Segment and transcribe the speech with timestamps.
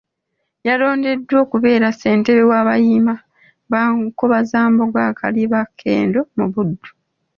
[0.67, 3.13] Yalondeddwa okubeera ssentebe w'abayima
[3.71, 6.89] ba Nkobazambogo Akalibaakendo mu Buddu